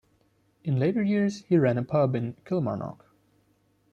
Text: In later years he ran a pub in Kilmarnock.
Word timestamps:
In 0.63 0.79
later 0.79 1.03
years 1.03 1.43
he 1.43 1.59
ran 1.59 1.77
a 1.77 1.83
pub 1.83 2.15
in 2.15 2.35
Kilmarnock. 2.43 3.05